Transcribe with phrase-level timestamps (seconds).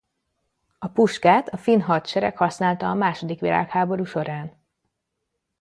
[0.79, 4.57] A puskát a finn hadsereg használta a második világháború során.